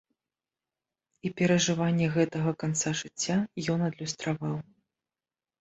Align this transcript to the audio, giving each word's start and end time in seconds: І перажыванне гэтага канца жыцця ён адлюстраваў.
І 1.27 1.31
перажыванне 1.41 2.07
гэтага 2.17 2.51
канца 2.63 2.89
жыцця 3.03 3.37
ён 3.75 3.79
адлюстраваў. 3.89 4.57